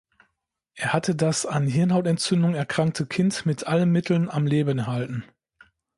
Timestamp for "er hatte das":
0.73-1.45